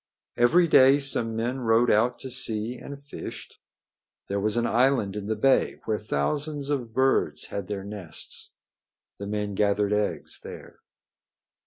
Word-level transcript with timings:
Every 0.35 0.67
day 0.67 0.97
some 0.97 1.35
men 1.35 1.59
rowed 1.59 1.91
out 1.91 2.17
to 2.21 2.31
sea 2.31 2.75
and 2.75 2.99
fished. 2.99 3.53
There 4.29 4.39
was 4.39 4.57
an 4.57 4.65
island 4.65 5.15
in 5.15 5.27
the 5.27 5.35
bay 5.35 5.79
where 5.85 5.99
thousands 5.99 6.71
of 6.71 6.91
birds 6.91 7.49
had 7.49 7.67
their 7.67 7.83
nests. 7.83 8.55
The 9.19 9.27
men 9.27 9.53
gathered 9.53 9.93
eggs 9.93 10.39
here. 10.41 10.79